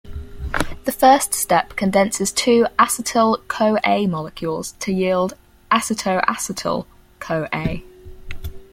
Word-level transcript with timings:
The 0.85 0.91
first 0.91 1.35
step 1.35 1.75
condenses 1.75 2.31
two 2.31 2.65
acetyl-CoA 2.79 4.07
molecules 4.07 4.71
to 4.79 4.91
yield 4.91 5.35
acetoacetyl-CoA. 5.71 7.83